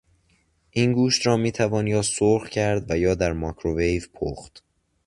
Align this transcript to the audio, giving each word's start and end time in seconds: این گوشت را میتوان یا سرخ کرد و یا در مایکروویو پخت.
این 0.71 0.93
گوشت 0.93 1.27
را 1.27 1.37
میتوان 1.37 1.87
یا 1.87 2.01
سرخ 2.01 2.49
کرد 2.49 2.91
و 2.91 2.95
یا 2.97 3.15
در 3.15 3.33
مایکروویو 3.33 4.01
پخت. 4.13 4.63